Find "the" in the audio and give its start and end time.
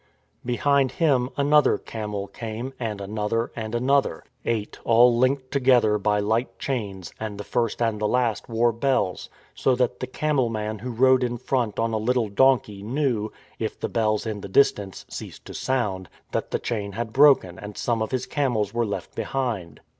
7.37-7.43, 8.01-8.07, 9.99-10.07, 13.79-13.89, 14.41-14.49, 16.49-16.57